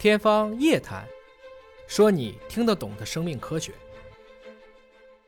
[0.00, 1.02] 天方夜谭，
[1.86, 3.70] 说你听得懂的生命科学。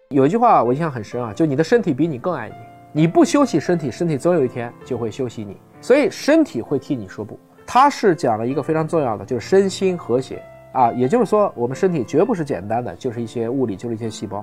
[0.09, 2.49] 有一句话我印象很深啊，就你的身体比你更爱
[2.95, 7.39] 你，你不休息身体，身体总有一天就会休息你，所以身体会替你说不。
[7.67, 10.43] 它是讲了一个非常重要的，就是身心和谐
[10.73, 14.43] 啊，也就是说，我们身体绝不是简单的就是一些物理，就是一些细胞，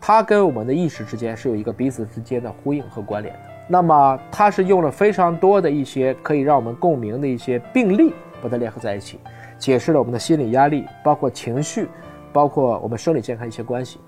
[0.00, 3.40] 它跟我们的意识之间是有一个彼此之间的呼应和关联的。
[3.68, 9.18] 那么它是用了非常多的一些可以让我们共鸣的一些病例，把它联合在一起。
[9.58, 11.88] 解释了我们的心理压力，包括情绪，
[12.32, 13.98] 包括我们生理健康一些关系，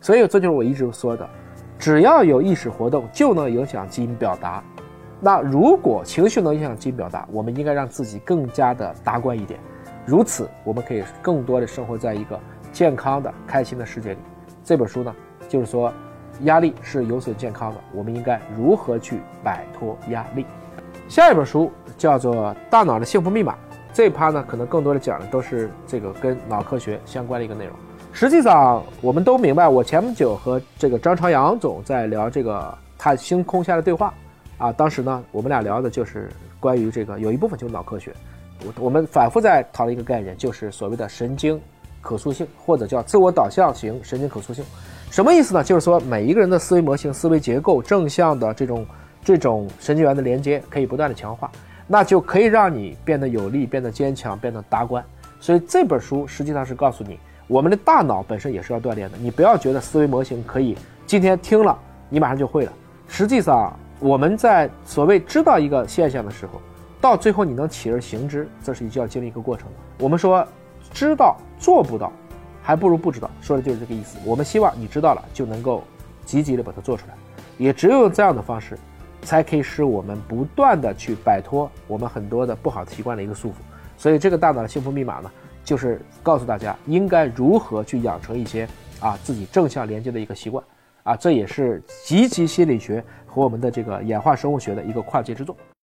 [0.00, 1.28] 所以这就是我一直说的，
[1.78, 4.62] 只要有意识活动，就能影响基因表达。
[5.20, 9.60] 那如果情绪能影响基因表达，我们应该让自己更加的达观一点，
[10.04, 12.38] 如此我们可以更多的生活在一个
[12.72, 14.18] 健康的、开心的世界里。
[14.64, 15.14] 这本书呢，
[15.48, 15.92] 就是说，
[16.42, 20.46] 压力是有损健康的，我们应该如何去摆脱压力？
[21.08, 22.34] 下一本书叫做
[22.70, 23.52] 《大脑的幸福密码》。
[23.96, 27.74] 这一趴呢，可能更多的讲的都是这个跟脑科学相关的一个内容。
[28.12, 34.12] 实际上，我们都明白，我前不久和这个张朝阳总在聊这个他星空下的对话
[34.58, 36.28] 啊，当时呢，我们俩聊的就是
[36.60, 38.12] 关于这个有一部分就是脑科学。
[38.66, 41.58] 我我们反复在讨论一个概念，就是所谓的神经
[42.02, 44.62] 可塑性，或者叫自我导向型神经可塑性。
[45.10, 45.64] 什么意思呢？
[45.64, 48.84] 就是说每一个人的思维模型、思维结构、正向的这种
[49.24, 51.50] 这种神经元的连接可以不断的强化。
[51.86, 55.04] 那就可以让你变得有力，变得坚强，变得达观。
[55.38, 59.18] 所以这本书实际上是告诉你，我们的大脑本身也是要锻炼的。
[59.18, 60.76] 你不要觉得思维模型可以
[61.06, 62.72] 今天听了你马上就会了。
[63.06, 66.60] 实际上，我们在所谓知道一个现象的时候，
[67.00, 69.68] 到最后你能起而行之，这是就要经历一个过程。
[69.98, 70.46] 我们说
[70.92, 72.10] 知道做不到，
[72.62, 74.18] 还不如不知道，说的就是这个意思。
[74.24, 75.84] 我们希望你知道了就能够
[76.24, 77.14] 积极的把它做出来，
[77.58, 78.76] 也只有这样的方式。
[79.26, 83.54] 才可以使我们不断的去摆脱我们很多的不好习惯的一个束缚，
[83.98, 85.28] 所以这个大脑的幸福密码呢，
[85.64, 88.68] 就是告诉大家应该如何去养成一些
[89.00, 90.64] 啊自己正向连接的一个习惯，
[91.02, 95.56] 啊，这也是积极心理学和我们的这个演化生物学的一个跨界之作。